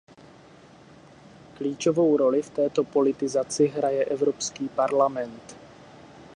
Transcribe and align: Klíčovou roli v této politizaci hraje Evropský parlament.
Klíčovou 1.57 2.17
roli 2.17 2.41
v 2.41 2.49
této 2.49 2.83
politizaci 2.83 3.67
hraje 3.67 4.05
Evropský 4.05 4.69
parlament. 4.69 5.55